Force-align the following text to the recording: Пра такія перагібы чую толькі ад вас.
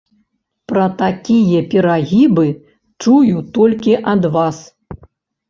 Пра 0.69 0.85
такія 1.01 1.61
перагібы 1.73 2.47
чую 3.03 3.37
толькі 3.59 3.93
ад 4.15 4.23
вас. 4.39 4.65